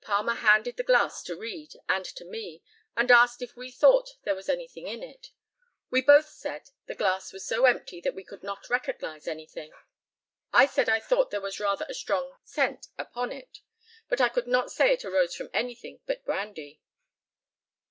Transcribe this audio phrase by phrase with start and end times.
[0.00, 2.62] Palmer handed the glass to Read and to me,
[2.96, 5.30] and asked if we thought there was anything in it.
[5.90, 9.74] We both said the glass was so empty that we could not recognise anything.
[10.54, 13.58] I said I thought there was rather a strong scent upon it,
[14.08, 16.80] but I could not say it arose from anything but brandy.